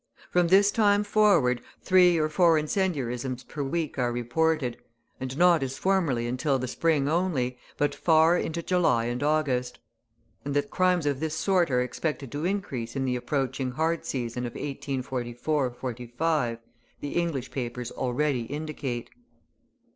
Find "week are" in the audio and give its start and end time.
3.61-4.11